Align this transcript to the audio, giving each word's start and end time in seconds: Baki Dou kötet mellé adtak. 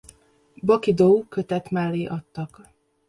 Baki 0.63 0.93
Dou 0.93 1.27
kötet 1.29 1.69
mellé 1.71 2.05
adtak. 2.07 2.61